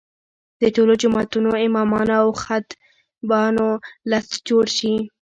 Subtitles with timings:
[0.61, 3.67] د ټولو جوماتونو امامانو او خطیبانو
[4.11, 4.93] لست جوړ شي.